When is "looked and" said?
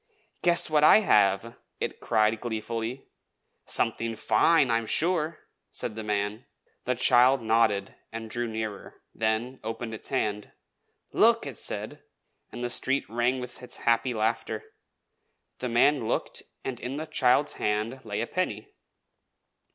16.07-16.79